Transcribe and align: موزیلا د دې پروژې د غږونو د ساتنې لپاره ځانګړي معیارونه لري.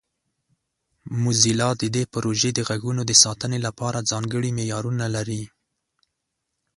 موزیلا 1.23 1.69
د 1.81 1.83
دې 1.95 2.03
پروژې 2.13 2.51
د 2.53 2.59
غږونو 2.69 3.01
د 3.05 3.11
ساتنې 3.23 3.59
لپاره 3.65 4.05
ځانګړي 4.11 4.49
معیارونه 4.57 5.05
لري. 5.15 5.43